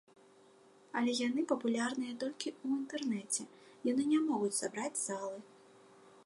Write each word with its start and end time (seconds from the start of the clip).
Але 1.01 1.11
яны 1.27 1.41
папулярныя 1.51 2.13
толькі 2.23 2.53
ў 2.63 2.65
інтэрнэце, 2.79 3.43
яны 3.91 4.03
не 4.15 4.19
могуць 4.31 4.53
сабраць 4.63 4.95
залы. 5.05 5.39